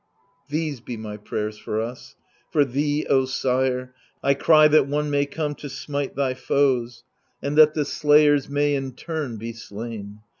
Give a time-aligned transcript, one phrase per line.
[0.49, 2.15] These be my prayers for us;
[2.49, 7.03] for thee, O sire, 1 cry that one may come to smite thy foes.
[7.39, 10.21] And that the slayers may in turn be slain.